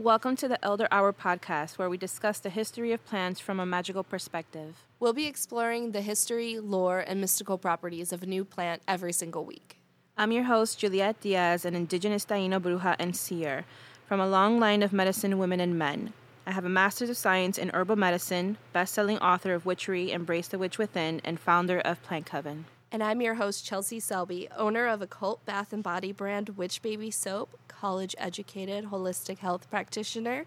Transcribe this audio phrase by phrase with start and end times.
[0.00, 3.66] Welcome to the Elder Hour podcast, where we discuss the history of plants from a
[3.66, 4.86] magical perspective.
[4.98, 9.44] We'll be exploring the history, lore, and mystical properties of a new plant every single
[9.44, 9.76] week.
[10.16, 13.66] I'm your host, Juliet Diaz, an indigenous Taino bruja and seer
[14.06, 16.14] from a long line of medicine women and men.
[16.46, 20.58] I have a master's of science in herbal medicine, best-selling author of Witchery, Embrace the
[20.58, 22.64] Witch Within, and founder of Plant Coven.
[22.92, 27.10] And I'm your host, Chelsea Selby, owner of occult bath and body brand Witch Baby
[27.10, 30.44] Soap, college educated holistic health practitioner,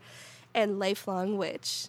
[0.54, 1.88] and lifelong witch.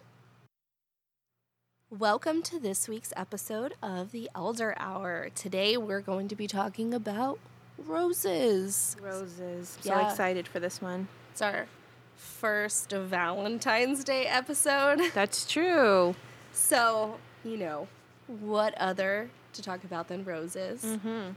[1.89, 5.29] Welcome to this week's episode of the Elder Hour.
[5.35, 7.37] Today we're going to be talking about
[7.77, 8.95] roses.
[9.01, 9.77] Roses.
[9.81, 10.09] So Yeah.
[10.09, 11.09] excited for this one.
[11.33, 11.67] It's our
[12.15, 15.01] first Valentine's Day episode.
[15.13, 16.15] That's true.
[16.53, 17.89] So, you know,
[18.27, 20.83] what other to talk about than roses?
[20.83, 21.31] Mm-hmm.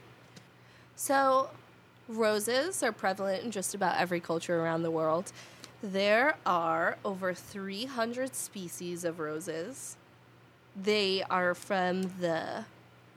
[0.96, 1.50] So,
[2.08, 5.32] roses are prevalent in just about every culture around the world.
[5.82, 9.96] There are over 300 species of roses.
[10.74, 12.64] They are from the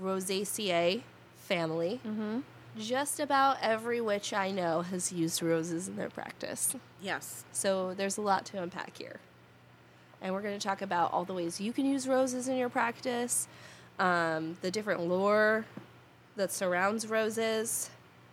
[0.01, 1.01] Rosaceae
[1.37, 1.99] family.
[2.05, 2.39] Mm-hmm.
[2.77, 6.75] Just about every witch I know has used roses in their practice.
[7.01, 7.43] Yes.
[7.51, 9.19] So, there's a lot to unpack here.
[10.21, 12.69] And we're going to talk about all the ways you can use roses in your
[12.69, 13.47] practice,
[13.99, 15.65] um, the different lore
[16.35, 17.89] that surrounds roses.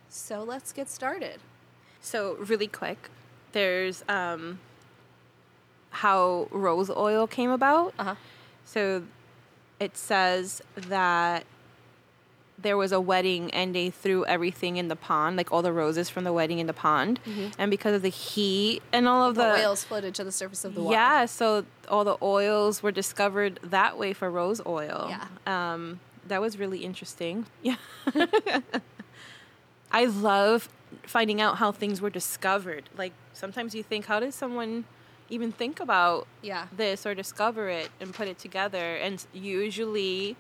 [0.09, 1.41] So let's get started.
[2.01, 3.11] So really quick,
[3.53, 4.61] there's um,
[5.91, 7.93] how rose oil came about.
[7.99, 8.15] Uh huh.
[8.65, 9.03] So
[9.81, 11.45] it says that
[12.61, 16.11] there was a wedding and they threw everything in the pond, like all the roses
[16.11, 17.21] from the wedding in the pond.
[17.57, 20.65] And because of the heat and all of The, the, oils floated to the surface
[20.65, 20.95] of the water.
[20.97, 25.07] yeah, so all the oils were discovered that way for rose oil.
[25.09, 25.27] Yeah.
[25.47, 27.47] Um, that was really interesting.
[27.63, 27.77] Yeah.
[29.91, 30.69] I love
[31.05, 32.89] finding out how things were discovered.
[32.97, 34.85] Like sometimes you think, how did someone
[35.31, 36.67] even think about Yeah.
[36.77, 38.97] this or discover it and put it together?
[38.97, 40.37] And usually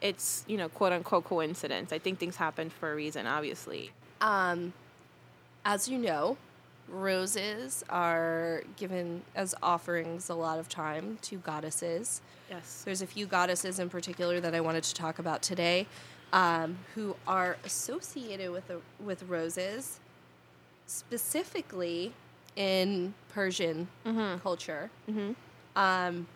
[0.00, 1.92] it's, you know, quote unquote coincidence.
[1.92, 3.90] I think things happen for a reason, obviously.
[4.20, 4.72] Um,
[5.64, 6.36] as you know,
[6.88, 12.20] roses are given as offerings a lot of time to goddesses.
[12.48, 12.82] Yes.
[12.84, 15.86] There's a few goddesses in particular that I wanted to talk about today,
[16.32, 20.00] um, who are associated with the, with roses,
[20.86, 22.12] specifically
[22.56, 23.86] in Persian
[24.42, 24.90] culture.
[25.08, 25.36] Mhm.
[25.76, 26.26] Um,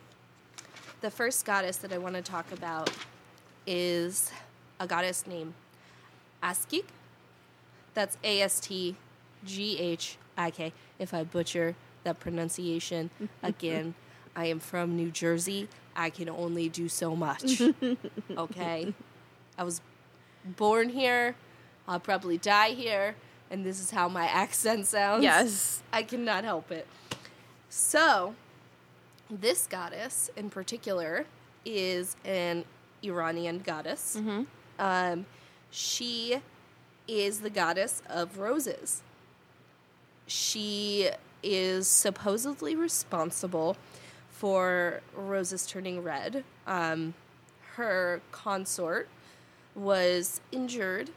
[1.01, 2.91] the first goddess that I want to talk about
[3.67, 4.31] is
[4.81, 5.55] a goddess named
[6.43, 6.85] Astghik.
[7.95, 8.97] That's A S T
[9.45, 10.73] G H I K.
[10.99, 13.11] If I butcher that pronunciation
[13.43, 13.95] again,
[14.37, 15.69] I am from New Jersey.
[15.97, 17.63] I can only do so much.
[18.37, 18.93] Okay?
[19.57, 19.81] I was
[20.45, 21.37] born here.
[21.87, 23.15] I'll probably die here.
[23.51, 25.23] And this is how my accent sounds.
[25.23, 25.83] Yes.
[25.93, 26.89] I cannot help it.
[27.69, 28.35] So,
[29.31, 31.27] this goddess in particular
[31.65, 32.65] is an
[33.05, 34.17] Iranian goddess.
[34.79, 35.27] Um,
[35.71, 36.41] she
[37.07, 39.03] is the goddess of roses.
[40.27, 41.11] She
[41.43, 43.77] is supposedly responsible
[44.31, 46.45] for roses turning red.
[46.67, 47.15] Um,
[47.77, 49.09] her consort
[49.75, 51.11] was injured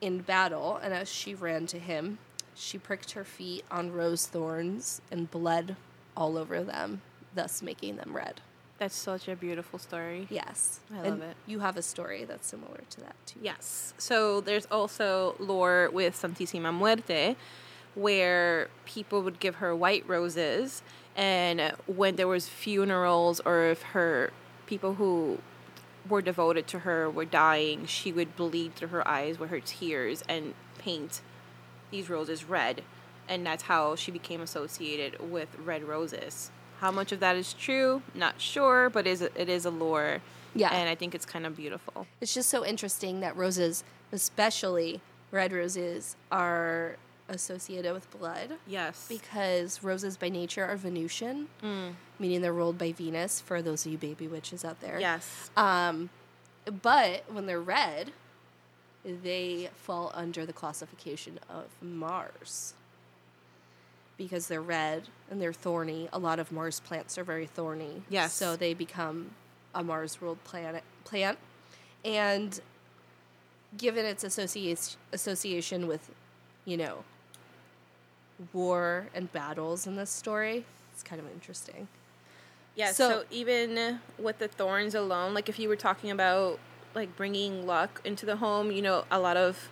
[0.00, 2.18] in battle, and as she ran to him,
[2.54, 5.76] she pricked her feet on rose thorns and bled
[6.16, 7.00] all over them,
[7.34, 8.40] thus making them red.
[8.78, 10.26] That's such a beautiful story.
[10.30, 10.80] Yes.
[10.92, 11.36] I And love it.
[11.46, 13.38] You have a story that's similar to that, too.
[13.42, 13.94] Yes.
[13.98, 17.36] So there's also lore with Santísima Muerte
[17.94, 20.82] where people would give her white roses
[21.16, 24.32] and when there was funerals or if her
[24.66, 25.38] people who
[26.08, 30.22] were devoted to her were dying, she would bleed through her eyes with her tears
[30.28, 31.20] and paint
[31.90, 32.82] these roses red.
[33.28, 36.50] And that's how she became associated with red roses.
[36.80, 38.02] How much of that is true?
[38.14, 40.20] Not sure, but is it is a lore.
[40.54, 40.70] Yeah.
[40.72, 42.06] And I think it's kind of beautiful.
[42.20, 45.00] It's just so interesting that roses, especially
[45.30, 46.96] red roses, are
[47.28, 49.06] associated with blood Yes.
[49.08, 51.94] because roses by nature are Venusian, Mm.
[52.18, 55.00] meaning they're ruled by Venus for those of you baby witches out there.
[55.00, 55.50] Yes.
[55.56, 56.10] Um,
[56.82, 58.12] but when they're red,
[59.04, 62.74] they fall under the classification of Mars.
[64.16, 66.08] Because they're red and they're thorny.
[66.12, 68.02] A lot of Mars plants are very thorny.
[68.08, 68.32] Yes.
[68.32, 69.30] So they become
[69.74, 71.38] a Mars ruled planet plant.
[72.04, 72.60] And
[73.76, 76.10] given its association association with,
[76.64, 77.02] you know,
[78.52, 81.88] war and battles in this story, it's kind of interesting.
[82.76, 86.58] Yeah, so, So- even with the thorns alone, like if you were talking about
[86.94, 89.68] like bringing luck into the home, you know, a lot of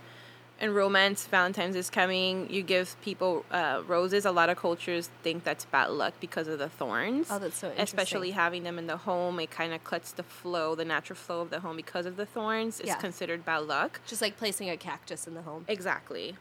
[0.62, 2.49] in romance, Valentine's is coming.
[2.49, 4.25] You give people uh, roses.
[4.25, 7.26] A lot of cultures think that's bad luck because of the thorns.
[7.31, 7.99] Oh, that's so interesting.
[7.99, 11.41] Especially having them in the home, it kind of cuts the flow, the natural flow
[11.41, 12.79] of the home because of the thorns.
[12.79, 12.94] It's Yeah.
[12.99, 14.00] considered bad luck.
[14.06, 15.64] Just like placing a cactus in the home.
[15.67, 16.37] Exactly.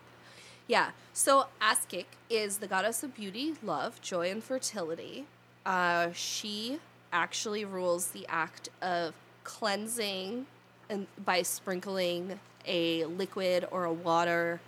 [0.68, 0.92] Yeah.
[1.14, 5.26] So Astghik is the goddess of beauty, love, joy, and fertility.
[5.66, 6.80] Uh, she
[7.12, 10.46] actually rules the act of cleansing
[10.92, 14.60] and by sprinkling a liquid or a water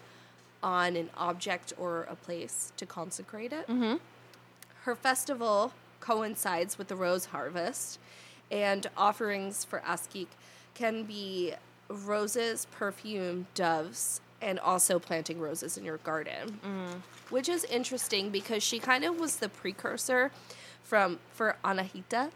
[0.62, 3.68] on an object or a place to consecrate it.
[3.68, 3.96] Mm-hmm.
[4.84, 8.00] Her festival coincides with the rose harvest,
[8.52, 10.28] and offerings for Astghik
[10.74, 11.54] can be
[11.90, 16.60] roses, perfume, doves, and also planting roses in your garden.
[17.30, 20.32] Which is interesting because she kind of was the precursor
[20.84, 22.32] from for Anahita,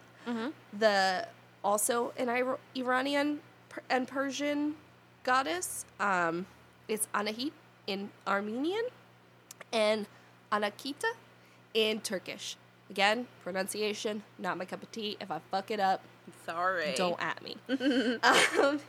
[0.78, 1.28] the
[1.64, 3.40] also an Ira- Iranian
[3.70, 4.76] per- and Persian
[5.28, 5.86] goddess.
[6.00, 6.46] Um,
[6.88, 7.52] it's Anahit
[7.86, 8.86] in Armenian
[9.74, 10.08] and
[10.54, 11.12] Anakita
[11.74, 12.56] in Turkish.
[12.90, 15.18] Again, pronunciation, not my cup of tea.
[15.20, 16.02] If I fuck it up,
[16.46, 16.94] Sorry.
[16.96, 17.58] don't at me.
[18.24, 18.80] um,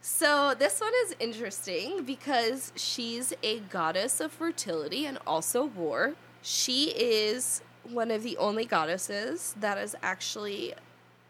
[0.00, 6.14] so this one is interesting because she's a goddess of fertility and also war.
[6.40, 10.72] She is one of the only goddesses that is actually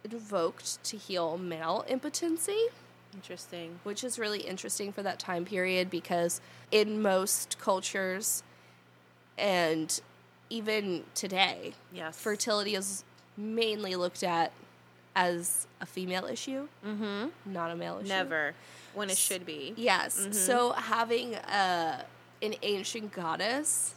[0.04, 2.68] invoked to heal male impotency
[3.14, 3.80] Interesting.
[3.82, 6.40] which is really interesting for that time period because
[6.70, 8.42] in most cultures
[9.38, 10.00] and
[10.48, 12.18] even today, Yes.
[12.18, 13.04] fertility is
[13.36, 14.52] mainly looked at
[15.16, 17.28] as a female issue, Mm-hmm.
[17.52, 18.08] not a male issue.
[18.08, 18.54] Never.
[18.94, 19.74] When it should be.
[19.76, 20.28] Yes.
[20.32, 22.04] So having a,
[22.42, 23.94] an ancient goddess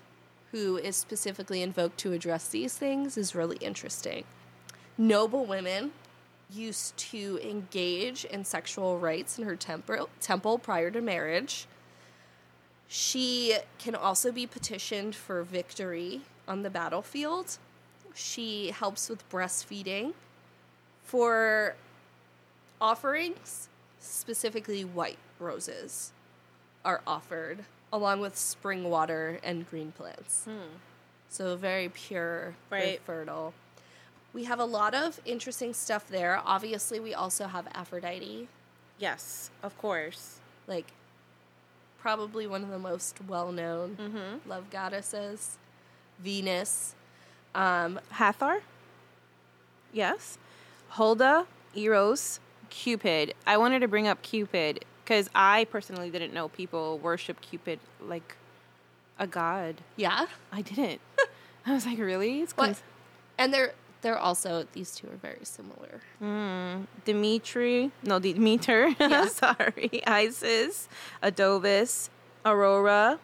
[0.51, 4.23] who is specifically invoked to address these things is really interesting.
[4.97, 5.91] Noble women
[6.53, 11.67] used to engage in sexual rites in her temple, temple prior to marriage.
[12.87, 17.57] She can also be petitioned for victory on the battlefield.
[18.13, 20.13] She helps with breastfeeding.
[21.03, 21.75] For
[22.79, 23.67] offerings,
[23.99, 26.11] specifically white roses,
[26.85, 30.45] are offered along with spring water and green plants.
[30.45, 30.77] Hmm.
[31.29, 33.01] So very pure, very Right.
[33.01, 33.53] fertile.
[34.33, 36.41] We have a lot of interesting stuff there.
[36.43, 38.47] Obviously, we also have Aphrodite,
[38.99, 40.39] Yes, of course.
[40.67, 40.87] like
[41.99, 44.49] probably one of the most well-known Mm-hmm.
[44.49, 45.57] love goddesses.
[46.19, 46.95] Venus,
[47.55, 48.61] um, Hathor?
[49.91, 50.37] Yes.
[50.89, 51.45] Hulda,
[51.75, 52.39] Eros,
[52.69, 53.33] Cupid.
[53.45, 58.35] I wanted to bring up Cupid because I personally didn't know people worship Cupid like
[59.19, 59.75] a god.
[59.95, 61.01] yeah, I didn't.
[61.65, 62.41] I was like, really?
[62.41, 62.81] It's cons-
[63.37, 66.01] and they're they're also these two are very similar.
[66.21, 68.93] Mm, Dimitri, no, Demeter.
[69.29, 70.87] Sorry, Isis,
[71.23, 72.09] Adonis,
[72.45, 73.17] Aurora,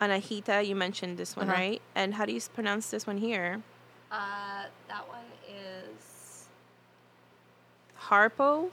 [0.00, 0.64] Anahita.
[0.64, 1.58] You mentioned this one, Uh-huh.
[1.58, 1.82] right?
[1.96, 3.60] And how do you pronounce this one here?
[4.12, 6.46] Uh, that one is
[8.08, 8.68] Harpo.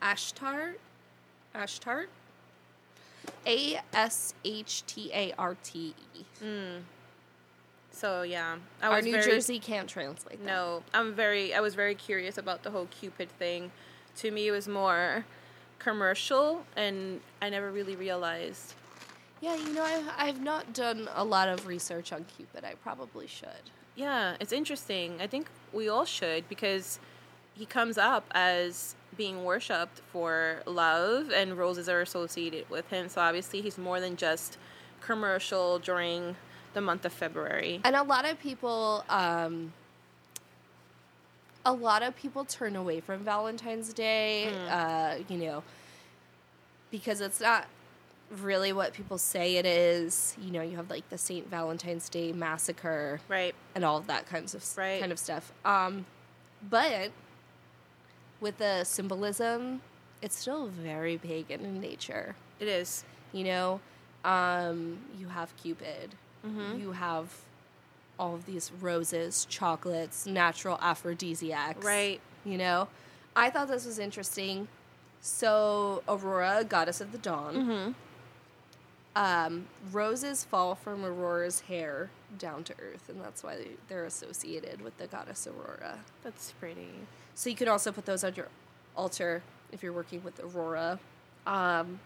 [0.00, 0.74] Ashtart.
[1.54, 2.06] Ashtart.
[3.46, 6.22] A S H T A R T E.
[7.96, 10.46] So yeah, I Our New very, Jersey can't translate that.
[10.46, 11.54] No, I'm very.
[11.54, 13.72] I was very curious about the whole Cupid thing.
[14.16, 15.24] To me, it was more
[15.78, 18.74] commercial, and I never really realized.
[19.40, 22.64] Yeah, you know, I've, I've not done a lot of research on Cupid.
[22.64, 23.70] I probably should.
[23.94, 25.18] Yeah, it's interesting.
[25.18, 26.98] I think we all should because
[27.54, 33.08] he comes up as being worshipped for love, and roses are associated with him.
[33.08, 34.58] So obviously, he's more than just
[35.00, 36.36] commercial during
[36.76, 37.80] the month of February.
[37.84, 39.72] And a lot of people, um,
[41.64, 45.62] a lot of people turn away from Valentine's Day, uh, you know,
[46.90, 47.66] because it's not
[48.42, 50.36] really what people say it is.
[50.38, 53.54] You know, you have like the Saint Valentine's Day massacre Right.
[53.74, 55.00] and all of that kinds of Right.
[55.00, 55.52] kind of stuff.
[55.64, 56.04] Um,
[56.68, 57.10] but
[58.38, 59.80] with the symbolism,
[60.20, 62.36] it's still very pagan in nature.
[62.60, 63.02] It is.
[63.32, 63.80] You know,
[64.26, 66.14] um, you have Cupid.
[66.44, 67.32] You have
[68.18, 71.84] all of these roses, chocolates, natural aphrodisiacs.
[71.84, 72.20] Right.
[72.44, 72.88] You know,
[73.34, 74.68] I thought this was interesting.
[75.20, 77.54] So, Aurora, goddess of the dawn.
[77.54, 77.92] Mm-hmm.
[79.16, 84.82] Um, roses fall from Aurora's hair down to earth, and that's why they- they're associated
[84.82, 85.98] with the goddess Aurora.
[86.22, 86.90] That's pretty.
[87.34, 88.48] So you could also put those on your
[88.94, 90.98] altar if you're working with Aurora.
[91.46, 91.98] Um,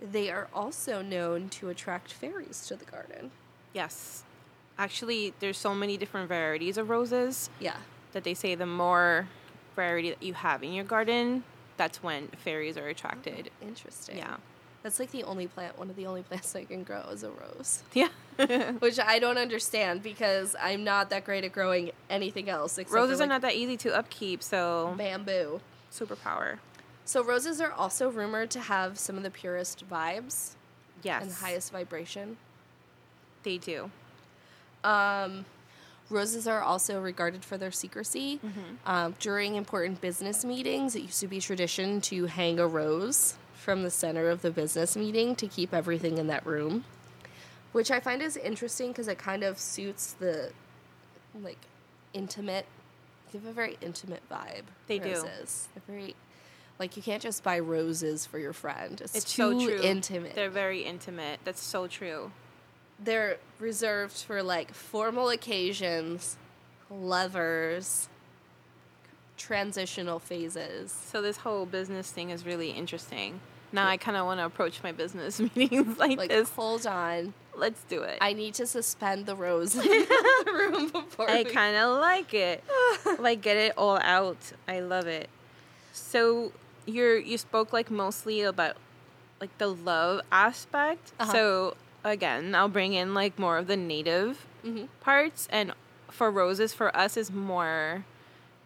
[0.00, 3.30] they are also known to attract fairies to the garden.
[3.72, 4.22] Yes.
[4.78, 7.76] Actually, there's so many different varieties of roses Yeah.
[8.12, 9.28] that they say the more
[9.76, 11.44] variety that you have in your garden,
[11.76, 13.50] that's when fairies are attracted.
[13.62, 14.16] Mm, interesting.
[14.18, 14.36] Yeah.
[14.82, 17.30] That's like the only plant, one of the only plants I can grow is a
[17.30, 18.08] rose, Yeah.
[18.78, 22.78] which I don't understand because I'm not that great at growing anything else.
[22.78, 25.60] Except Roses for, are not that easy to upkeep, so bamboo.
[25.92, 26.58] superpower.
[27.10, 30.50] So roses are also rumored to have some of the purest vibes
[31.02, 31.24] Yes.
[31.24, 32.36] and highest vibration.
[33.42, 33.90] They do.
[34.84, 35.44] Um,
[36.08, 38.36] roses are also regarded for their secrecy.
[38.36, 38.60] Mm-hmm.
[38.86, 43.82] Um, during important business meetings, it used to be tradition to hang a rose from
[43.82, 46.84] the center of the business meeting to keep everything in that room,
[47.72, 50.52] which I find is interesting because it kind of suits the
[51.42, 51.58] like
[52.12, 52.66] intimate.
[53.32, 54.66] They have a very intimate vibe.
[54.86, 55.08] They do.
[55.10, 55.66] roses.
[55.74, 56.14] They're very
[56.80, 59.00] like you can't just buy roses for your friend.
[59.00, 59.80] It's, It's too so true.
[59.82, 61.38] intimate They're very intimate.
[61.44, 62.32] That's so true.
[62.98, 66.36] they're reserved for like formal occasions,
[66.90, 68.08] lovers,
[69.36, 70.92] transitional phases.
[70.92, 73.40] So this whole business thing is really interesting.
[73.72, 76.50] Now I kind of want to approach my business meetings like, Like, this.
[76.50, 78.16] hold on, Let's do it.
[78.20, 81.28] I need to suspend the rose in the room before.
[81.30, 82.64] I we- kind of like it.
[83.18, 84.38] like get it all out.
[84.68, 85.28] I love it.
[85.92, 86.52] So
[86.86, 88.76] you're you spoke like mostly about
[89.40, 91.12] like the love aspect.
[91.18, 91.32] Uh-huh.
[91.32, 94.88] So again, I'll bring in like more of the native Mhm.
[95.00, 95.72] parts and
[96.10, 98.04] for roses for us is more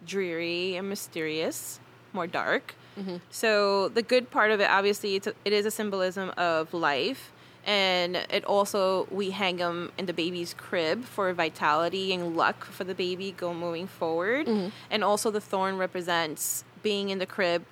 [0.05, 1.79] dreary and mysterious,
[2.13, 2.75] more dark.
[2.99, 3.17] Mm-hmm.
[3.29, 7.31] So the good part of it, obviously, it's a, it is a symbolism of life,
[7.65, 12.83] and it also we hang them in the baby's crib for vitality and luck for
[12.83, 14.47] the baby go moving forward,
[14.89, 17.65] and also the thorn represents being in the crib,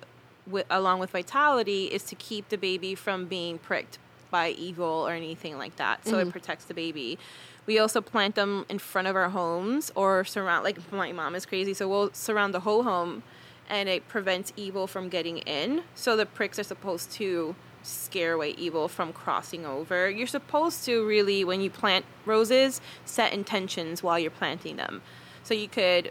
[0.46, 3.98] with, along with vitality, is to keep the baby from being pricked
[4.30, 6.04] by evil or anything like that.
[6.04, 6.30] So it mm-hmm.
[6.30, 7.18] protects the baby.
[7.66, 11.46] We also plant them in front of our homes or surround, like my mom is
[11.46, 13.22] crazy, so we'll surround the whole home
[13.70, 15.82] and it prevents evil from getting in.
[15.94, 20.10] So the pricks are supposed to scare away evil from crossing over.
[20.10, 25.02] You're supposed to really, when you plant roses, set intentions while you're planting them.
[25.42, 26.10] So you could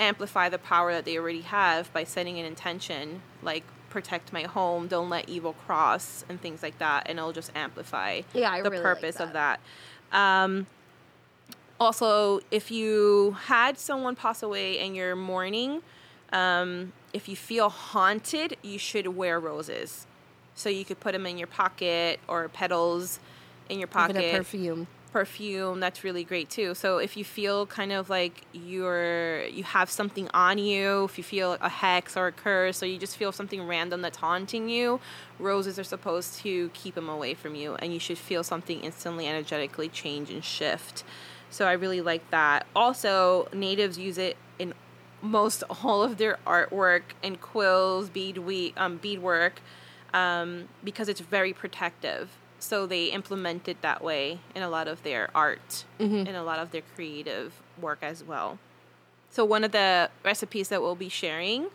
[0.00, 4.86] amplify the power that they already have by setting an intention like protect my home,
[4.86, 8.76] don't let evil cross, and things like that, and it'll just amplify Yeah, the really
[8.76, 9.60] like purpose of that.
[10.10, 10.18] that.
[10.44, 10.66] Um,
[11.78, 15.82] also, if you had someone pass away and you're mourning,
[16.32, 20.06] um, if you feel haunted, you should wear roses.
[20.54, 23.18] So you could put them in your pocket or petals
[23.68, 24.86] in your pocket a perfume.
[25.12, 26.74] Perfume that's really great too.
[26.74, 31.24] So if you feel kind of like you're you have something on you if you
[31.24, 35.00] feel a hex or a curse or you just feel something random that's haunting you
[35.38, 39.26] roses are supposed to keep them away from you and you should feel something instantly
[39.26, 41.04] energetically change and shift.
[41.50, 42.66] So i really like that.
[42.76, 44.74] Also natives use it in
[45.22, 49.60] most all of their artwork and quills bead we um, beadwork
[50.14, 52.30] um, because it's very protective.
[52.60, 56.58] So they implement it that way in a lot of their art, in a lot
[56.58, 58.58] of their creative work as well.
[59.30, 61.68] So one of the recipes that we'll be sharing,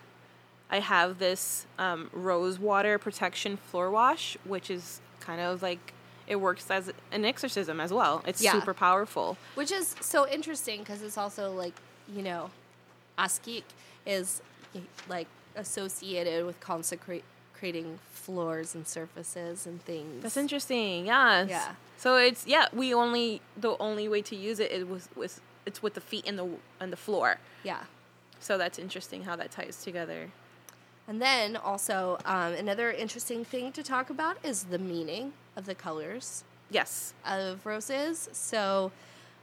[0.70, 5.94] I have this um, rose water protection floor wash, which is kind of like
[6.28, 8.24] it works as an exorcism as well.
[8.28, 8.54] It's Yeah.
[8.54, 9.38] super powerful.
[9.56, 11.74] Which is so interesting because it's also like,
[12.14, 12.50] you know,
[13.18, 13.64] Astghik
[14.06, 14.42] is
[15.08, 16.60] like associated with
[17.56, 20.24] consecrating floors and surfaces and things.
[20.24, 21.06] That's interesting.
[21.06, 21.50] Yes.
[21.50, 21.72] Yeah.
[21.98, 22.68] So it's yeah.
[22.74, 26.26] We only the only way to use it is with, with it's with the feet
[26.26, 26.48] in the
[26.82, 27.38] on the floor.
[27.64, 27.84] Yeah.
[28.40, 30.30] So that's interesting how that ties together.
[31.08, 35.76] And then also, um, another interesting thing to talk about is the meaning of the
[35.76, 37.14] colors Yes.
[37.24, 38.28] of roses.
[38.34, 38.92] So,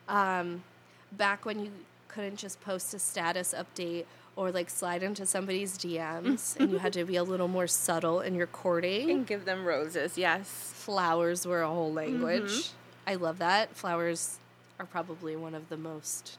[0.09, 0.65] um,
[1.13, 1.71] back when you
[2.09, 6.93] couldn't just post a status update or like slide into somebody's DMs and you had
[6.95, 10.17] to be a little more subtle in your courting, And give them roses.
[10.17, 10.49] Yes.
[10.49, 12.71] flowers were a whole language.
[13.07, 13.75] I love that.
[13.77, 14.39] Flowers
[14.81, 16.39] are probably one of the most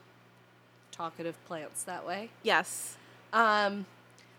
[0.92, 2.30] talkative plants that way.
[2.42, 2.96] Yes.
[3.32, 3.86] Um,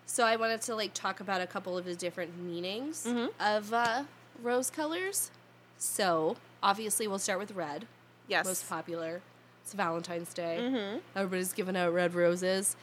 [0.06, 3.08] so I wanted to like talk about a couple of the different meanings
[3.40, 4.04] of uh,
[4.42, 5.32] rose colors.
[5.78, 7.86] So obviously we'll start with red,
[8.28, 8.46] Yes.
[8.46, 9.22] most popular.
[9.64, 10.60] It's Valentine's Day.
[10.62, 10.98] mm-hmm.
[11.16, 12.76] Everybody's giving out red roses.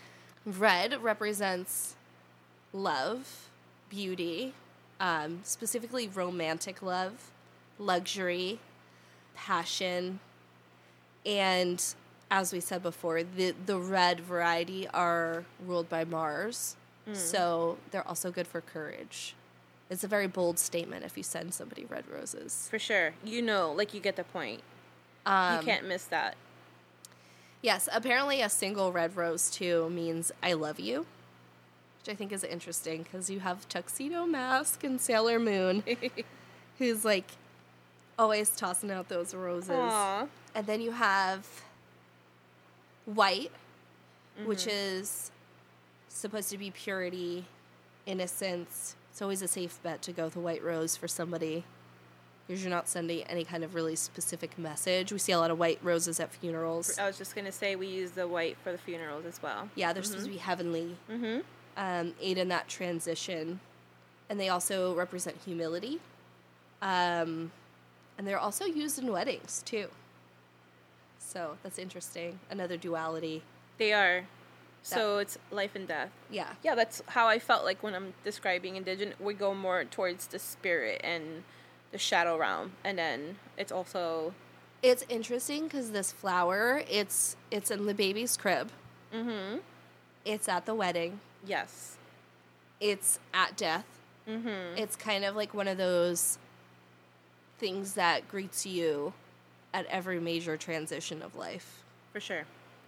[0.45, 1.95] Red represents
[2.73, 3.49] love,
[3.89, 4.55] beauty,
[4.99, 7.31] um, specifically romantic love,
[7.79, 8.59] luxury,
[9.35, 10.21] passion,
[11.25, 11.83] and
[12.31, 16.77] as we said before, the the red variety are ruled by Mars,
[17.13, 19.35] so they're also good for courage.
[19.91, 22.69] It's a very bold statement if you send somebody red roses.
[22.71, 23.13] For sure.
[23.25, 24.63] You know, like you get the point.
[25.27, 26.37] Um, you can't miss that.
[27.62, 31.07] Yes, apparently a single red rose too means I love you,
[32.00, 35.85] which I think is interesting because you have Tuxedo Mask and Sailor Moon,
[36.78, 37.31] who's like
[38.19, 39.71] always tossing out those roses.
[39.71, 40.26] Aw.
[40.54, 41.47] And then you have
[43.04, 43.52] white,
[44.45, 44.71] which Mm-hmm.
[44.99, 45.31] is
[46.09, 47.45] supposed to be purity,
[48.07, 48.97] innocence.
[49.11, 51.64] It's always a safe bet to go with a white rose for somebody
[52.47, 55.13] because you're not sending any kind of really specific message.
[55.13, 56.99] We see a lot of white roses at funerals.
[56.99, 59.69] I was just gonna say we use the white for the funerals as well.
[59.75, 61.41] Yeah, they're supposed to be heavenly, Mm-hmm.
[61.77, 63.61] um, aid in that transition.
[64.29, 66.01] And they also represent humility.
[66.81, 67.53] Um,
[68.19, 69.89] and they're also used in weddings, too.
[71.19, 72.39] So that's interesting.
[72.51, 73.43] Another duality.
[73.79, 74.25] They are.
[74.83, 76.11] So it's life and death.
[76.31, 76.49] Yeah.
[76.65, 79.15] Yeah, that's how I felt like when I'm describing indigenous.
[79.21, 81.45] We go more towards the spirit and
[81.93, 84.35] the shadow realm, and then it's also
[84.83, 88.71] It's interesting because this flower, it's it's in the baby's crib.
[89.15, 89.59] mm-hmm.
[90.25, 91.21] It's at the wedding.
[91.45, 91.97] Yes.
[92.81, 93.87] It's at death.
[94.29, 94.77] Mm-hmm.
[94.77, 96.39] It's kind of like one of those
[97.59, 99.13] things that greets you
[99.75, 101.83] at every major transition of life.
[102.13, 102.45] For sure.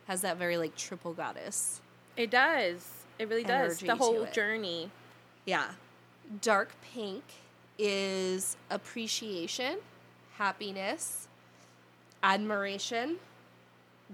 [0.07, 1.81] Has that very like triple goddess.
[2.17, 2.89] It does.
[3.19, 3.79] It really does.
[3.79, 4.91] The whole journey.
[5.45, 5.71] Yeah.
[6.41, 7.23] Dark pink
[7.79, 9.79] is appreciation,
[10.37, 11.29] happiness,
[12.23, 13.17] admiration,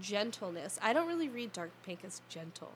[0.00, 0.78] gentleness.
[0.82, 2.72] I don't really read dark pink as gentle.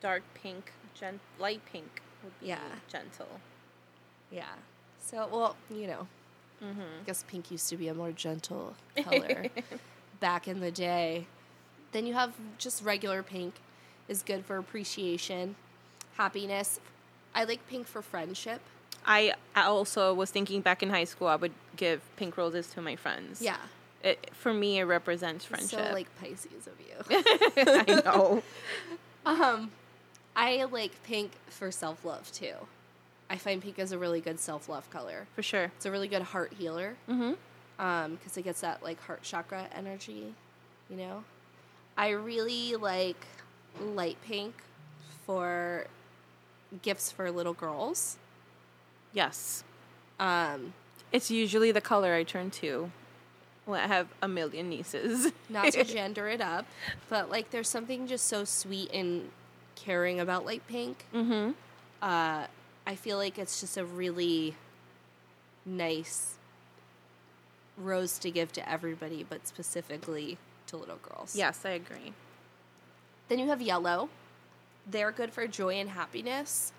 [0.00, 2.58] Dark pink, gen- light pink would be Yeah.
[2.88, 3.40] gentle.
[4.30, 4.54] Yeah.
[5.00, 6.06] So, well, you know,
[6.62, 6.80] Mm-hmm.
[6.80, 8.74] I guess pink used to be a more gentle
[9.04, 9.44] color
[10.18, 11.26] back in the day.
[11.92, 13.54] Then you have just regular pink
[14.08, 15.54] is good for appreciation,
[16.16, 16.80] happiness.
[17.32, 18.60] I like pink for friendship.
[19.08, 22.80] I I also was thinking back in high school, I would give pink roses to
[22.82, 23.42] my friends.
[23.42, 23.56] Yeah.
[24.04, 25.70] It, for me, it represents friendship.
[25.88, 26.96] So like Pisces of you.
[27.56, 28.42] I know.
[29.26, 29.72] Um,
[30.36, 32.54] I like pink for self love too.
[33.30, 35.26] I find pink is a really good self love color.
[35.34, 35.64] For sure.
[35.76, 37.32] It's a really good heart healer Mm-hmm.
[37.84, 40.34] um, because it gets that like heart chakra energy,
[40.88, 41.24] you know.
[41.96, 43.26] I really like
[43.80, 44.54] light pink
[45.26, 45.86] for
[46.82, 48.16] gifts for little girls.
[49.12, 49.64] Yes.
[50.20, 50.74] Um,
[51.12, 52.90] It's usually the color I turn to
[53.66, 55.32] Well, I have a million nieces.
[55.48, 56.66] not to gender it up,
[57.08, 59.30] but like there's something just so sweet in
[59.76, 61.04] caring about light pink.
[61.14, 61.50] mm-hmm.
[62.02, 62.46] uh,
[62.86, 64.54] I feel like it's just a really
[65.66, 66.38] nice
[67.76, 71.36] rose to give to everybody, but specifically to little girls.
[71.36, 72.12] Yes, I agree.
[73.28, 74.08] Then you have yellow.
[74.86, 76.72] They're good for joy and happiness.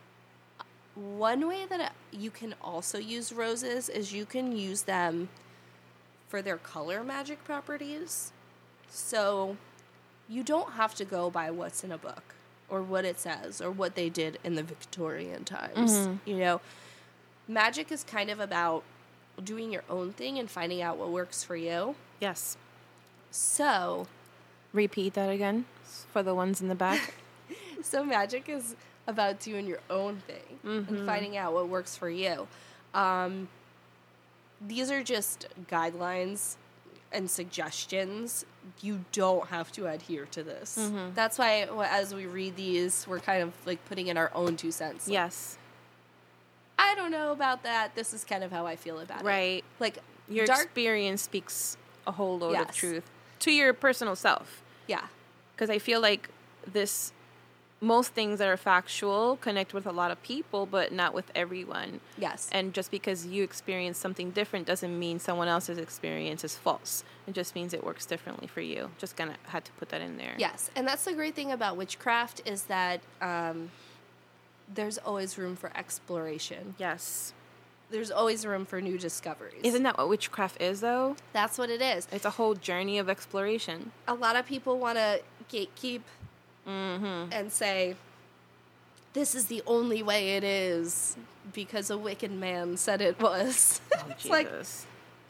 [0.99, 5.29] One way that you can also use roses is you can use them
[6.27, 8.31] for their color magic properties.
[8.89, 9.55] So
[10.27, 12.35] you don't have to go by what's in a book
[12.69, 15.91] or what it says or what they did in the Victorian times.
[15.99, 16.19] Mhm.
[16.25, 16.62] You know,
[17.47, 18.83] magic is kind of about
[19.41, 21.95] doing your own thing and finding out what works for you.
[22.19, 22.57] Yes.
[23.31, 24.07] So,
[24.73, 25.65] Repeat that again
[26.12, 27.13] for the ones in the back.
[27.81, 28.75] So magic is
[29.09, 31.05] about doing your own thing and Mhm.
[31.05, 32.47] finding out what works for you.
[32.93, 33.49] Um,
[34.61, 36.55] these are just guidelines
[37.11, 38.45] and suggestions.
[38.81, 40.77] You don't have to adhere to this.
[40.77, 41.15] Mhm.
[41.15, 44.57] That's why wh- as we read these, we're kind of like putting in our own
[44.57, 45.07] two cents.
[45.07, 45.57] Like, yes.
[46.77, 47.95] I don't know about that.
[47.95, 49.25] This is kind of how I feel about it.
[49.25, 49.63] Right.
[49.79, 50.63] Like Your dark.
[50.65, 54.61] experience speaks a whole load of truth to your personal self.
[54.87, 55.07] yeah.
[55.55, 56.29] Because I feel like
[56.65, 57.11] this,
[57.81, 61.99] most things that are factual connect with a lot of people, but not with everyone.
[62.17, 62.49] Yes.
[62.51, 67.03] And just because you experience something different doesn't mean someone else's experience is false.
[67.27, 68.91] It just means it works differently for you.
[68.97, 70.35] Just kind of had to put that in there.
[70.37, 73.71] Yes, and that's the great thing about witchcraft is that um,
[74.73, 76.75] there's always room for exploration.
[76.77, 77.33] Yes.
[77.91, 79.61] There's always room for new discoveries.
[79.63, 81.15] Isn't that what witchcraft is, though?
[81.33, 82.07] That's what it is.
[82.11, 83.91] It's a whole journey of exploration.
[84.07, 86.01] A lot of people want to gatekeep
[86.69, 87.32] Mm-hmm.
[87.34, 87.95] and say,
[89.13, 91.17] "This is the only way it is,"
[91.53, 93.82] because a wicked man said it was.
[94.01, 94.32] Oh, it's Jesus.
[94.32, 94.49] like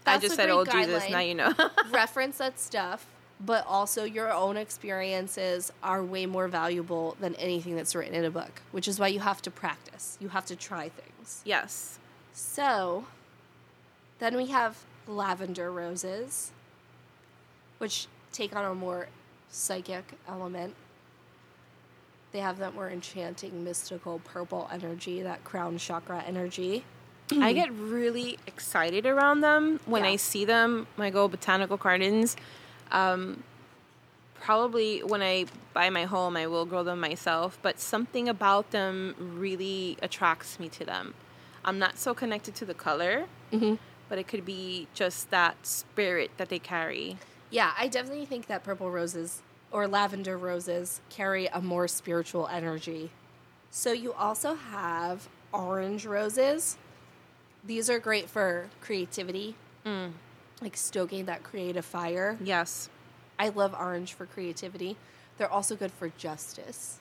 [0.06, 1.54] I just said, oh, Jesus, now you know.
[1.92, 3.06] reference that stuff,
[3.40, 8.32] but also your own experiences are way more valuable than anything that's written in a
[8.32, 10.18] book, which is why you have to practice.
[10.20, 11.42] You have to try things.
[11.46, 12.00] yes.
[12.34, 13.06] So,
[14.20, 16.52] then we have lavender roses,
[17.80, 19.08] which take on a more
[19.50, 20.74] psychic element.
[22.32, 26.84] They have that more enchanting, mystical purple energy, that crown chakra energy.
[27.32, 30.12] I get really excited around them when Yeah.
[30.12, 30.88] I see them.
[30.98, 32.36] I go botanical gardens,
[32.92, 33.44] um,
[34.40, 37.60] probably when I buy my home, I will grow them myself.
[37.62, 41.14] But something about them really attracts me to them.
[41.64, 43.78] I'm not so connected to the color, Mhm.
[44.08, 47.18] but it could be just that spirit that they carry.
[47.52, 53.12] Yeah, I definitely think that purple roses or lavender roses carry a more spiritual energy.
[53.72, 56.78] So you also have orange roses.
[57.66, 59.56] These are great for creativity,
[60.62, 62.38] like stoking that creative fire.
[62.44, 62.90] Yes.
[63.38, 64.98] I love orange for creativity.
[65.38, 67.00] They're also good for justice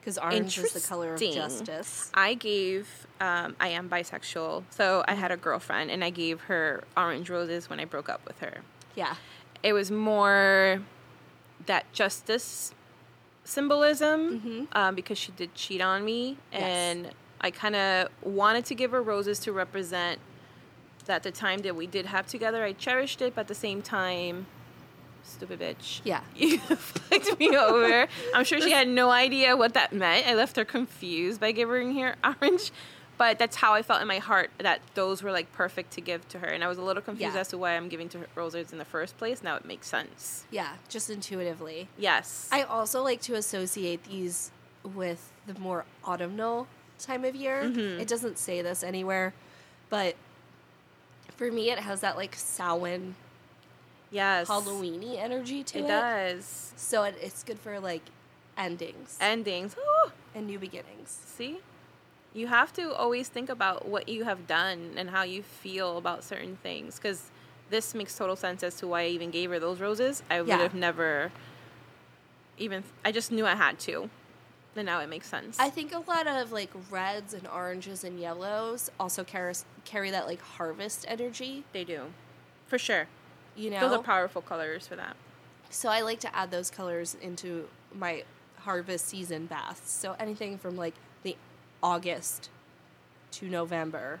[0.00, 2.10] because orange is the color of justice.
[2.14, 6.84] I gave, um, I am bisexual, so I had a girlfriend and I gave her
[6.96, 8.58] orange roses when I broke up with her.
[8.94, 9.16] Yeah.
[9.64, 10.80] It was more
[11.66, 12.72] that justice
[13.44, 14.64] symbolism Mm-hmm.
[14.72, 16.36] um, because she did cheat on me.
[16.52, 16.62] Yes.
[16.62, 20.18] And I kind of wanted to give her roses to represent
[21.04, 23.82] that the time that we did have together, I cherished it, but at the same
[23.82, 24.46] time,
[25.22, 26.00] stupid bitch.
[26.04, 26.20] Yeah.
[26.34, 28.08] You fucked me over.
[28.34, 30.26] I'm sure she had no idea what that meant.
[30.26, 32.72] I left her confused by giving her orange.
[33.18, 36.28] But that's how I felt in my heart that those were like perfect to give
[36.28, 36.46] to her.
[36.48, 37.40] And I was a little confused Yeah.
[37.40, 39.42] as to why I'm giving to her roses in the first place.
[39.42, 40.44] Now it makes sense.
[40.50, 41.88] Yeah, just intuitively.
[41.96, 42.48] Yes.
[42.52, 44.50] I also like to associate these
[44.84, 46.66] with the more autumnal
[46.98, 47.62] time of year.
[47.64, 48.00] Mm-hmm.
[48.00, 49.32] It doesn't say this anywhere,
[49.88, 50.14] but
[51.36, 53.14] for me, it has that like Samhain,
[54.10, 54.48] yes.
[54.48, 55.84] Halloweeny energy to it.
[55.84, 56.72] It does.
[56.76, 58.02] So it, it's good for like
[58.58, 59.74] endings Endings.
[59.78, 60.10] Ooh.
[60.34, 61.18] and new beginnings.
[61.26, 61.58] See?
[62.36, 66.22] You have to always think about what you have done and how you feel about
[66.22, 67.30] certain things because
[67.70, 70.22] this makes total sense as to why I even gave her those roses.
[70.30, 70.58] I would Yeah.
[70.58, 71.32] have never
[72.58, 74.10] even, I just knew I had to.
[74.76, 75.58] And now it makes sense.
[75.58, 79.54] I think a lot of like reds and oranges and yellows also carry
[79.86, 81.64] carry that like harvest energy.
[81.72, 82.12] they do.
[82.66, 83.08] For sure.
[83.56, 85.16] You know, Those are powerful colors for that.
[85.70, 88.24] So I like to add those colors into my
[88.58, 89.90] harvest season baths.
[89.90, 90.92] So anything from like
[91.82, 92.50] August
[93.32, 94.20] to November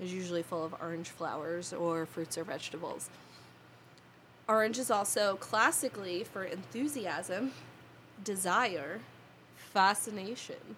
[0.00, 3.10] is usually full of orange flowers or fruits or vegetables.
[4.48, 7.52] Orange is also classically for enthusiasm,
[8.24, 9.00] desire,
[9.56, 10.76] fascination.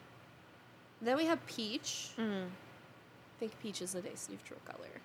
[1.01, 2.11] Then we have peach.
[2.19, 2.45] Mm.
[2.45, 5.01] I think peach is a nice neutral color.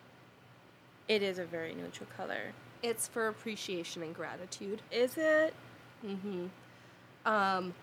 [1.08, 2.54] It is a very neutral color.
[2.84, 4.82] It's for appreciation and gratitude.
[4.92, 5.54] Is it?
[6.06, 6.46] Mm-hmm.
[7.26, 7.74] Um,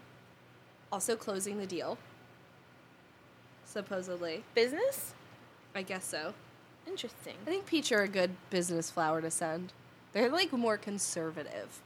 [0.93, 1.99] also closing the deal.
[3.67, 5.13] Supposedly, Business?
[5.75, 6.33] I guess so.
[6.87, 7.35] Interesting.
[7.47, 9.73] I think peach are a good business flower to send.
[10.13, 11.83] They're like more conservative.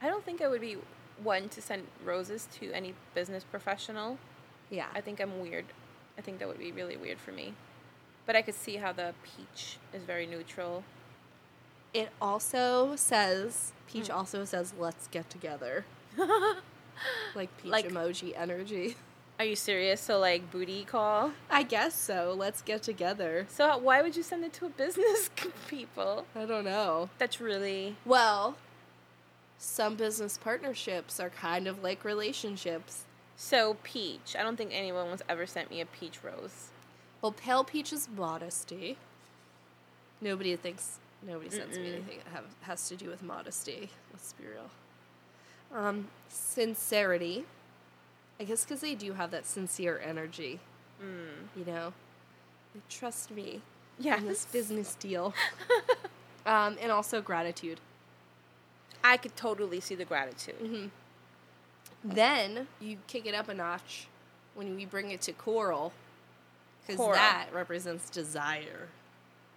[0.00, 0.76] I don't think I would be
[1.22, 4.18] one to send roses to any business professional.
[4.70, 4.86] Yeah.
[4.94, 5.64] I think I'm weird.
[6.18, 7.54] I think that would be really weird for me.
[8.26, 10.84] But I could see how the peach is very neutral.
[11.94, 14.14] It also says peach hmm.
[14.14, 15.84] also says let's get together.
[17.34, 18.96] like peach Like- emoji energy.
[19.42, 20.00] Are you serious?
[20.00, 21.32] So like booty call?
[21.50, 22.32] I guess so.
[22.38, 23.44] Let's get together.
[23.50, 25.30] So why would you send it to a business
[25.66, 26.26] people?
[26.36, 27.10] I don't know.
[27.18, 28.54] That's really Well,
[29.58, 33.02] some business partnerships are kind of like relationships.
[33.34, 34.36] so peach.
[34.38, 36.68] I don't think anyone was ever sent me a peach rose.
[37.20, 38.96] Well, pale peach is modesty.
[40.20, 41.94] Nobody thinks nobody sends me Mm-mm.
[41.94, 43.90] anything that have, has to do with modesty.
[44.12, 44.70] Let's be real.
[45.74, 47.44] Um, sincerity.
[48.42, 50.58] I guess because they do have that sincere energy.
[51.00, 51.46] Mm.
[51.56, 51.92] You know,
[52.74, 53.60] they trust me
[54.00, 54.16] Yeah.
[54.18, 55.32] in this business deal.
[56.44, 57.78] um, and also gratitude.
[59.04, 60.58] I could totally see the gratitude.
[60.60, 60.86] Mm-hmm.
[62.02, 64.08] Then you kick it up a notch
[64.56, 65.92] when we bring it to coral,
[66.84, 68.88] because that represents desire.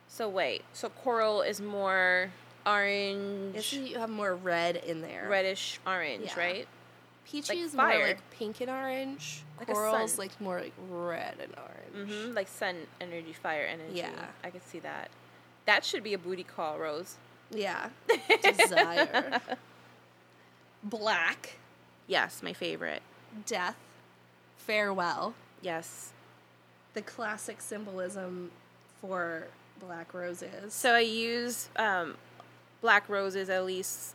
[0.08, 2.30] So wait, so coral is more
[2.68, 5.28] orange, Yes, you have more red in there.
[5.28, 6.40] reddish orange, Yeah.
[6.40, 6.68] right?
[7.26, 7.98] Peachy like is fire.
[7.98, 9.44] more like pink and orange.
[9.58, 12.12] Like Coral's like more like red and orange.
[12.12, 13.98] hmm Like sun energy, fire energy.
[13.98, 14.26] Yeah.
[14.44, 15.10] I could see that.
[15.66, 17.16] That should be a booty call, Rose.
[17.52, 17.90] Yeah.
[18.44, 19.42] Desire.
[20.84, 21.58] Black.
[22.08, 23.02] Yes, my favorite.
[23.46, 23.76] Death.
[24.58, 25.34] Farewell.
[25.62, 26.12] Yes.
[26.94, 28.52] The classic symbolism
[29.02, 29.48] for
[29.80, 30.74] black roses.
[30.74, 32.16] So I use um,
[32.82, 34.14] black roses at least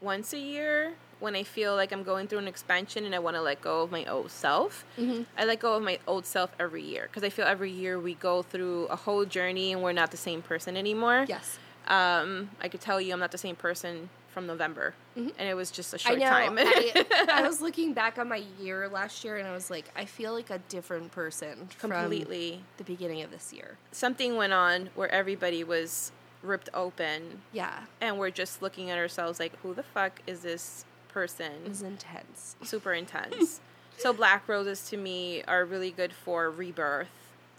[0.00, 3.36] once a year when I feel like I'm going through an expansion and I want
[3.36, 4.84] to let go of my old self.
[4.98, 5.26] Mhm.
[5.38, 8.14] I let go of my old self every year because I feel every year we
[8.14, 11.26] go through a whole journey and we're not the same person anymore.
[11.28, 11.58] yes.
[11.88, 15.32] Um, I could tell you I'm not the same person from November, Mhm.
[15.38, 16.28] and it was just a short know.
[16.28, 16.56] time.
[16.56, 20.04] I, I was looking back on my year last year and I was like, I
[20.04, 22.62] feel like a different person from completely.
[22.76, 23.76] the beginning of this year.
[23.90, 26.12] Something went on where everybody was
[26.44, 27.86] ripped open, Yeah.
[28.00, 31.52] and we're just looking at ourselves like, who the fuck is this person?
[31.68, 32.56] was intense.
[32.62, 33.60] Super intense.
[33.98, 37.08] so black roses to me are really good for rebirth.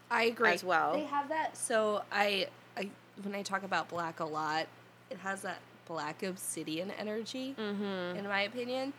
[0.09, 0.93] I agree as well.
[0.93, 1.55] They have that.
[1.55, 2.89] So I, I
[3.23, 4.67] when I talk about black a lot,
[5.09, 8.17] it has that black obsidian energy, Mm-hmm.
[8.17, 8.93] in my opinion,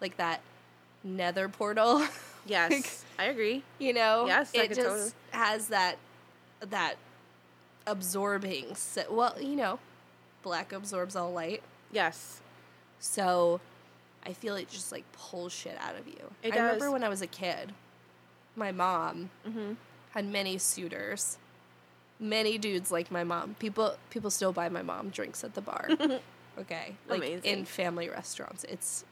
[0.00, 0.40] like that
[1.04, 2.02] nether portal.
[2.48, 3.64] Yes, I agree.
[3.80, 5.96] you know, Yes, it just totally- has that
[6.60, 6.94] that
[7.88, 8.76] absorbing.
[9.10, 9.78] well, you know,
[10.42, 11.60] black absorbs all light,
[11.92, 12.40] Yes.
[13.00, 13.60] so
[14.26, 16.18] I feel it just like pulls shit out of you.
[16.42, 17.72] It I remember when I was a kid,
[18.56, 19.72] my mom Mm-hmm.
[20.10, 21.38] had many suitors.
[22.18, 23.54] Many dudes like my mom.
[23.58, 25.88] People people still buy my mom drinks at the bar.
[26.58, 26.96] okay.
[27.08, 27.44] Like Amazing.
[27.44, 28.64] in family restaurants.
[28.64, 29.04] It's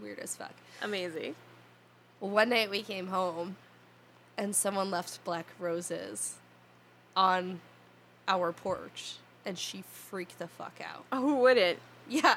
[0.00, 0.54] weird as fuck.
[0.82, 1.34] Amazing.
[2.20, 3.56] One night we came home
[4.38, 6.36] and someone left black roses
[7.14, 7.60] on
[8.26, 11.04] our porch and she freaked the fuck out.
[11.12, 11.78] Oh, who wouldn't?
[12.08, 12.36] Yeah.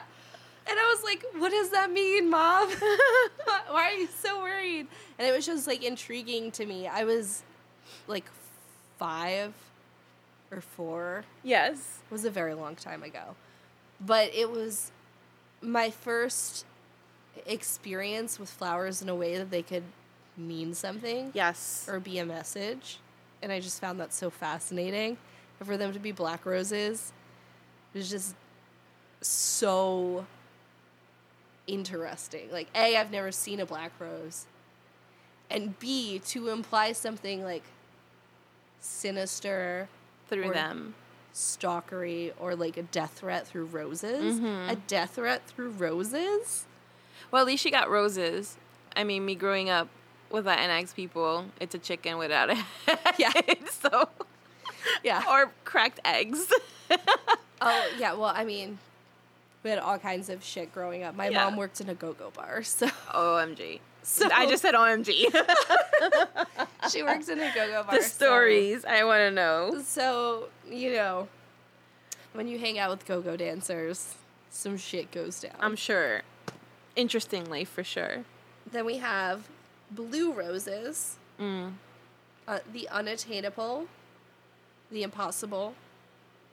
[0.70, 2.70] And I was like, what does that mean, mom?
[3.70, 4.88] Why are you so worried?
[5.18, 6.88] And it was just like intriguing to me.
[6.88, 7.44] I was
[8.08, 8.26] like
[8.98, 9.54] five
[10.52, 11.24] or four.
[11.44, 12.00] Yes.
[12.10, 13.36] It was a very long time ago.
[14.00, 14.92] But it was
[15.62, 16.66] my first
[17.46, 19.84] experience with flowers in a way that they could
[20.38, 21.86] mean something Yes.
[21.90, 23.00] or be a message.
[23.42, 25.18] And I just found that so fascinating.
[25.60, 27.12] And for them to be black roses
[27.94, 28.36] it was just
[29.22, 30.26] so
[31.74, 32.50] interesting.
[32.52, 34.46] Like, A, I've never seen a black rose.
[35.50, 37.64] And B, to imply something like
[38.80, 39.88] sinister,
[40.30, 40.96] Through them.
[41.34, 44.40] stalkery, or like a death threat through roses.
[44.40, 44.70] Mhm.
[44.72, 46.66] A death threat through roses?
[47.32, 48.58] Well, at least she got roses.
[48.96, 49.88] I mean, me growing up
[50.30, 52.56] with Latinx people, it's a chicken without a
[52.86, 53.00] head.
[53.18, 53.32] Yeah.
[53.72, 54.10] so,
[55.04, 55.24] Yeah.
[55.30, 56.52] or cracked eggs.
[57.62, 58.80] Oh yeah, well, I mean,
[59.64, 61.16] we had all kinds of shit growing up.
[61.16, 61.46] My Yeah.
[61.46, 63.80] mom worked in a go-go bar, so OMG.
[64.04, 65.26] So- I just said OMG.
[66.92, 67.96] she works in a go-go bar.
[67.98, 69.82] the so- stories I want to know.
[69.84, 71.28] So, you know,
[72.34, 74.16] when you hang out with go-go dancers,
[74.50, 75.56] some shit goes down.
[75.60, 76.22] I'm sure.
[76.96, 78.24] Interestingly, for sure.
[78.72, 79.48] then we have
[79.92, 81.74] blue roses, Mm.
[82.48, 83.88] uh, the unattainable,
[84.92, 85.74] the impossible.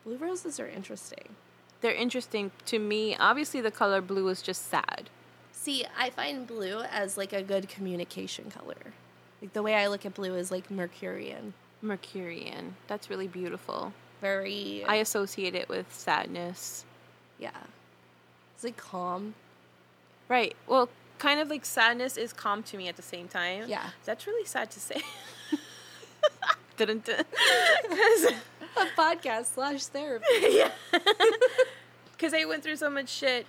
[0.05, 1.35] Blue roses are interesting.
[1.81, 3.17] They're interesting to me.
[3.17, 5.11] Obviously, the color blue is just sad.
[5.53, 8.95] See, I find blue as like a good communication color.
[9.43, 11.55] Like the way I look at blue is like Mercurian.
[11.83, 12.77] Mercurian.
[12.89, 13.93] That's really beautiful.
[14.21, 16.85] Very I associate it with sadness.
[17.39, 17.51] yeah.
[18.55, 19.35] It's like calm.
[20.29, 20.57] Right.
[20.67, 23.65] Well, kind of like sadness is calm to me at the same time.
[23.69, 23.91] Yeah.
[24.07, 25.03] That's really sad to say.
[28.77, 30.25] A podcast slash therapy.
[30.41, 30.71] yeah.
[32.13, 33.47] Because I went through so much shit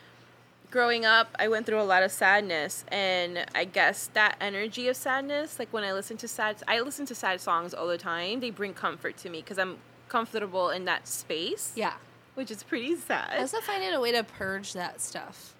[0.71, 1.29] growing up.
[1.39, 5.71] I went through a lot of sadness, and I guess that energy of sadness, like
[5.71, 8.41] when I listen to sad, I listen to sad songs all the time.
[8.41, 9.77] They bring comfort to me because I'm
[10.09, 11.71] comfortable in that space.
[11.75, 11.93] Yeah.
[12.35, 13.29] Which is pretty sad.
[13.31, 15.55] I also find it a way to purge that stuff.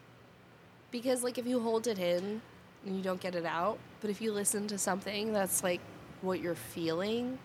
[0.92, 2.42] Because like if you hold it in
[2.86, 5.82] and you don't get it out, but if you listen to something that's like
[6.22, 7.40] what you're feeling,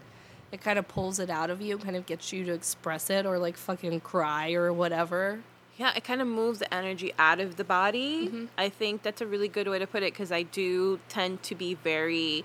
[0.53, 3.27] it kind of pulls it out of you, kind of gets you to express it
[3.27, 5.41] or like fucking cry or whatever.
[5.79, 8.29] Yeah, it kind of moves the energy out of the body.
[8.29, 8.45] Mm-hmm.
[8.59, 11.55] I think that's a really good way to put it because I do tend to
[11.55, 12.45] be very,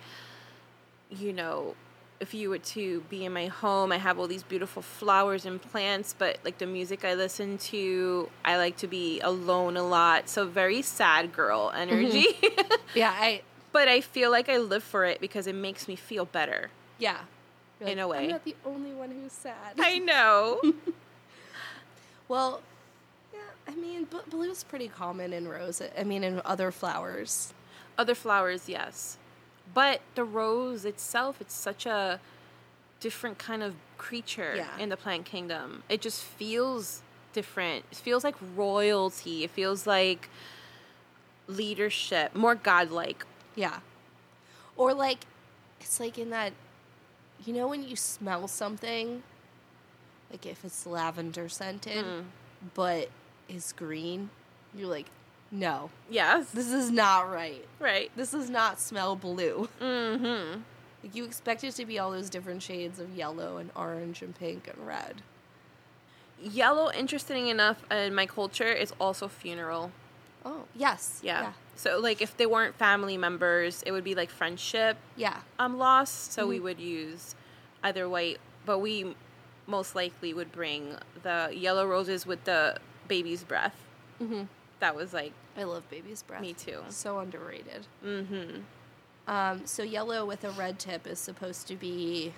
[1.09, 1.75] you know,
[2.19, 5.61] if you were to be in my home, I have all these beautiful flowers and
[5.61, 10.29] plants, but like the music I listen to, I like to be alone a lot.
[10.29, 12.27] So very sad girl energy.
[12.95, 13.41] Yeah, I
[13.73, 16.71] but I feel like I live for it because it makes me feel better.
[16.97, 17.17] yeah.
[17.79, 18.23] You're In like, a way.
[18.25, 19.75] I'm not the only one who's sad.
[19.79, 20.61] I know.
[22.27, 22.61] well,
[23.33, 25.81] yeah, I mean, blue is pretty common in rose.
[25.97, 27.53] I mean, in other flowers.
[27.97, 29.17] Other flowers, yes.
[29.73, 32.19] But the rose itself, it's such a
[32.99, 34.77] different kind of creature Yeah.
[34.79, 35.83] in the plant kingdom.
[35.89, 37.01] It just feels
[37.33, 37.85] different.
[37.91, 39.43] It feels like royalty.
[39.43, 40.29] It feels like
[41.47, 43.25] leadership, more godlike.
[43.55, 43.79] Yeah.
[44.75, 45.25] Or like,
[45.79, 46.53] it's like in that,
[47.45, 49.23] you know, when you smell something,
[50.31, 52.23] like if it's lavender scented, Mm.
[52.73, 53.09] but
[53.47, 54.29] is green,
[54.75, 55.07] you're like,
[55.51, 56.49] no, Yes.
[56.51, 57.65] this is not right.
[57.79, 58.11] Right.
[58.15, 59.69] This does not smell blue.
[59.81, 60.61] Mm-hmm.
[61.03, 64.35] Like you expect it to be all those different shades of yellow and orange and
[64.37, 65.21] pink and red.
[66.41, 69.91] Yellow, interesting enough in my culture, is also funeral.
[70.45, 71.19] Oh, yes.
[71.23, 71.41] Yeah.
[71.41, 71.51] Yeah.
[71.77, 75.37] So like if they weren't family members, it would be like friendship Yeah.
[75.59, 76.33] um lost.
[76.33, 77.35] So we would use
[77.83, 79.15] either white, but we
[79.67, 83.75] most likely would bring the yellow roses with the baby's breath.
[84.21, 84.43] Mm-hmm.
[84.79, 86.41] That was like I love baby's breath.
[86.41, 86.79] me too.
[86.89, 87.87] So underrated.
[88.05, 88.61] Mm-hmm.
[89.29, 92.33] Um, so yellow with a red tip is supposed to be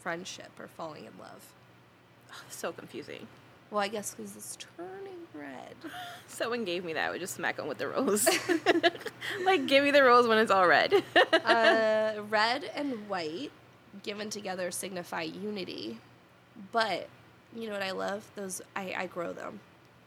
[0.00, 1.52] friendship or falling in love?
[2.50, 3.26] So confusing.
[3.70, 5.11] Well, I guess because it's turning
[5.52, 5.74] red.
[6.28, 7.08] Someone gave me that.
[7.08, 8.26] I would just smack them with the rose.
[9.44, 10.92] like, give me the rose when it's all red.
[11.44, 13.50] uh, red and white
[14.02, 15.98] given together signify unity.
[16.72, 17.08] But
[17.54, 18.24] you know what I love?
[18.34, 19.60] Those I, I grow them.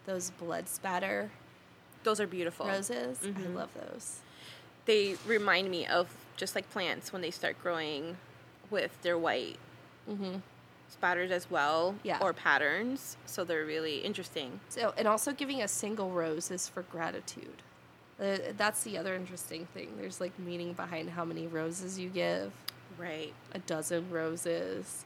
[0.05, 1.29] Those blood spatter
[2.03, 2.65] Those are beautiful.
[2.67, 3.19] roses.
[3.23, 3.53] I Mhm.
[3.55, 4.19] love those.
[4.85, 8.17] They remind me of just like plants when they start growing
[8.69, 9.57] with their white
[10.09, 10.35] Mm-hmm.
[10.89, 11.95] Spatters as well.
[12.03, 12.19] Yeah.
[12.21, 13.17] Or patterns.
[13.25, 14.59] So they're really interesting.
[14.69, 17.61] So, and also giving a single rose is for gratitude.
[18.19, 19.89] Uh, that's the other interesting thing.
[19.97, 22.51] There's like meaning behind how many roses you give.
[22.97, 23.33] Right.
[23.53, 25.05] A dozen roses.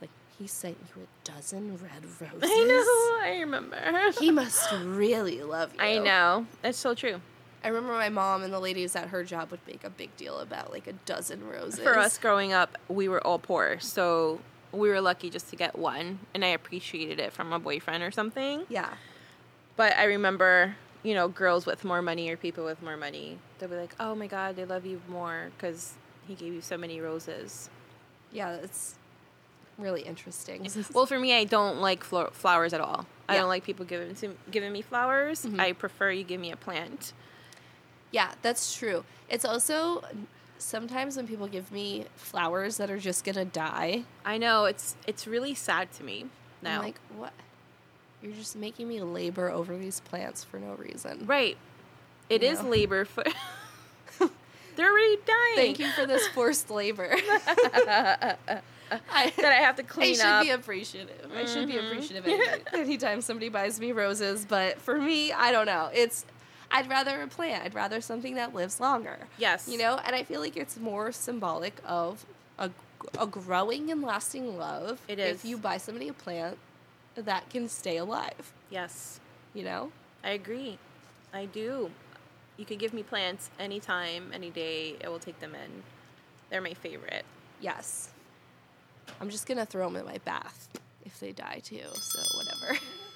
[0.00, 2.42] Like he sent you a dozen red roses.
[2.42, 3.28] I know.
[3.30, 4.12] I remember.
[4.18, 5.80] He must really love you.
[5.80, 6.46] I know.
[6.62, 7.20] That's so true.
[7.62, 10.38] I remember my mom and the ladies at her job would make a big deal
[10.38, 11.80] about like a dozen roses.
[11.80, 13.78] For us growing up, we were all poor.
[13.80, 14.40] So
[14.72, 16.20] we were lucky just to get one.
[16.34, 18.64] And I appreciated it from a boyfriend or something.
[18.68, 18.90] Yeah.
[19.76, 23.68] But I remember, you know, girls with more money or people with more money, they'll
[23.68, 25.94] be like, oh my God, they love you more because
[26.26, 27.70] he gave you so many roses.
[28.32, 28.96] Yeah, it's
[29.78, 30.66] really interesting.
[30.92, 33.06] Well, for me, I don't like flo- flowers at all.
[33.28, 35.44] I don't like people giving to, giving me flowers.
[35.44, 35.60] Mhm.
[35.60, 37.12] I prefer you give me a plant.
[38.10, 39.04] Yeah, that's true.
[39.28, 40.02] It's also
[40.58, 45.26] sometimes when people give me flowers that are just gonna die, I know it's it's
[45.26, 46.26] really sad to me
[46.62, 46.76] now.
[46.78, 47.32] I'm like, what?
[48.22, 51.24] You're just making me labor over these plants for no reason.
[51.26, 51.56] right,
[52.28, 52.68] It You is know.
[52.70, 53.24] labor for.
[54.76, 55.56] They're already dying.
[55.56, 57.10] Thank you for this forced labor.
[57.16, 58.36] I,
[59.36, 60.26] that I have to clean up.
[60.26, 60.42] I should up.
[60.44, 61.30] be appreciative.
[61.36, 61.86] I should be Mhm.
[61.86, 65.90] appreciative any- anytime somebody buys me roses, but for me, I don't know.
[65.92, 66.24] It's
[66.70, 67.64] I'd rather a plant.
[67.64, 69.18] I'd rather something that lives longer.
[69.38, 72.24] yes, You know, and I feel like it's more symbolic of
[72.58, 72.70] a,
[73.18, 75.00] a growing and lasting love.
[75.08, 76.58] It If you buy somebody a plant
[77.14, 79.18] that can stay alive, Yes,
[79.54, 79.90] you know?
[80.22, 80.78] I agree.
[81.32, 81.90] I do.
[82.58, 84.96] You could give me plants anytime, any day.
[85.02, 85.82] I will take them in.
[86.50, 87.24] They're my favorite.
[87.60, 88.10] Yes.
[89.20, 90.68] I'm just going to throw them in my bath
[91.04, 92.78] if they die too, so whatever.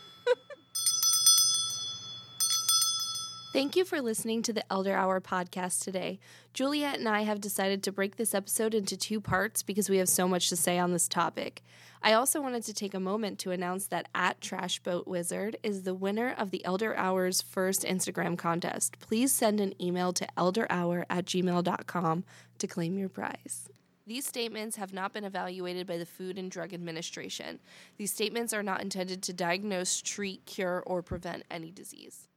[3.53, 6.19] Thank you for listening to the Elder Hour podcast today.
[6.55, 10.09] Juliet and I have decided to break this episode into two parts because we have
[10.09, 11.63] so much to say on this topic.
[12.03, 15.83] I also wanted to take a moment to announce that at Trash Boat Wizard is
[15.83, 18.99] the winner of the Elder Hour's first Instagram contest.
[19.01, 22.25] Please send an email to elderhour at gmail.com
[22.57, 23.69] to claim your prize.
[24.07, 27.61] These statements have not been evaluated by the Food and Drug Administration.
[27.99, 32.29] These statements are not intended to diagnose, treat, cure, or prevent any disease.